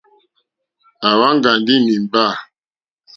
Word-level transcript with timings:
À 1.07 1.11
wáŋɡà 1.19 1.51
ndí 1.61 1.75
nǐmbà. 1.81 2.25